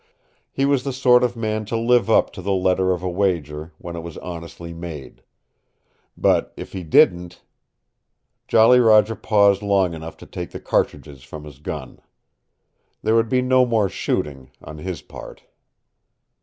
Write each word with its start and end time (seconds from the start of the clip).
He 0.51 0.65
was 0.65 0.83
the 0.83 0.93
sort 0.93 1.23
of 1.23 1.35
man 1.37 1.63
to 1.65 1.77
live 1.77 2.09
up 2.09 2.33
to 2.33 2.41
the 2.41 2.53
letter 2.53 2.91
of 2.91 3.03
a 3.03 3.07
wager, 3.07 3.71
when 3.77 3.95
it 3.95 3.99
was 3.99 4.17
honestly 4.17 4.73
made. 4.73 5.21
But, 6.17 6.55
if 6.57 6.73
he 6.73 6.83
didn't 6.83 7.43
Jolly 8.47 8.79
Roger 8.79 9.15
paused 9.15 9.61
long 9.61 9.93
enough 9.93 10.17
to 10.17 10.25
take 10.25 10.49
the 10.49 10.59
cartridges 10.59 11.21
from 11.21 11.43
his 11.43 11.59
gun. 11.59 11.99
There 13.03 13.13
would 13.13 13.29
be 13.29 13.43
no 13.43 13.63
more 13.63 13.89
shooting' 13.89 14.49
on 14.59 14.79
his 14.79 15.03
part. 15.03 15.43